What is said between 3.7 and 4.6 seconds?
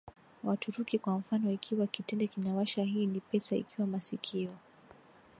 masikio